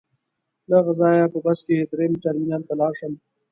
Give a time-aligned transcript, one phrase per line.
[0.69, 3.13] له هغه ځایه په بس کې درېیم ټرمینل ته لاړ شم.